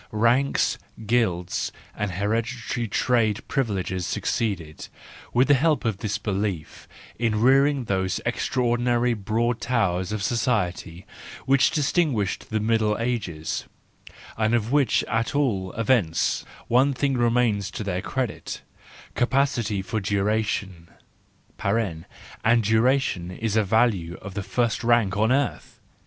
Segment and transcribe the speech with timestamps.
[0.11, 4.87] Ranks, guilds, and hereditary trade privileges succeeded,
[5.31, 6.87] with the help of this belief,
[7.19, 11.05] in rearing those extra¬ ordinary broad towers of society
[11.45, 13.65] which distinguished the Middle Ages,
[14.39, 18.63] and of which at all events one thing remains to their credit:
[19.13, 20.87] capacity for duration
[22.43, 25.79] (and duration is a value of the first rank on earth!).